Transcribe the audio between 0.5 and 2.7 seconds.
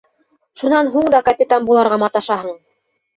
Шунан һуң да капитан булырға маташаһың.